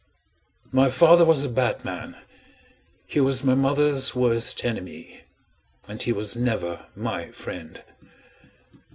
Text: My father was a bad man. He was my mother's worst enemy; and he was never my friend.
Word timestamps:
My 0.71 0.89
father 0.89 1.23
was 1.23 1.43
a 1.43 1.47
bad 1.47 1.85
man. 1.85 2.17
He 3.05 3.19
was 3.21 3.43
my 3.43 3.53
mother's 3.53 4.15
worst 4.15 4.65
enemy; 4.65 5.21
and 5.87 6.01
he 6.01 6.11
was 6.11 6.35
never 6.35 6.87
my 6.95 7.29
friend. 7.29 7.83